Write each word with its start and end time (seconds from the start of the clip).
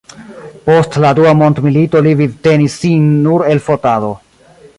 Post 0.69 0.95
la 1.03 1.11
dua 1.19 1.33
mondmilito 1.41 2.01
li 2.07 2.15
vivtenis 2.23 2.79
sin 2.85 3.07
nur 3.29 3.47
el 3.53 3.63
fotado. 3.69 4.11